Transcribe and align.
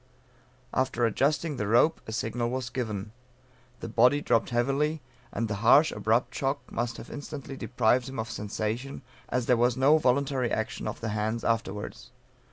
After 0.73 1.05
adjusting 1.05 1.57
the 1.57 1.67
rope, 1.67 2.01
a 2.07 2.11
signal 2.11 2.49
was 2.49 2.71
given. 2.71 3.11
The 3.81 3.87
body 3.87 4.19
dropped 4.19 4.49
heavily, 4.49 4.99
and 5.31 5.47
the 5.47 5.57
harsh 5.61 5.91
abrupt 5.91 6.33
shock 6.33 6.59
must 6.71 6.97
have 6.97 7.11
instantly 7.11 7.55
deprived 7.55 8.09
him 8.09 8.17
of 8.17 8.31
sensation, 8.31 9.03
as 9.29 9.45
there 9.45 9.57
was 9.57 9.77
no 9.77 9.99
voluntary 9.99 10.49
action 10.51 10.87
of 10.87 11.01
the 11.01 11.09
hands 11.09 11.43
afterwards. 11.43 12.09